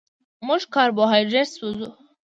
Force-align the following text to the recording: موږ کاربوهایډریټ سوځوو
موږ 0.47 0.61
کاربوهایډریټ 0.73 1.47
سوځوو 1.55 1.87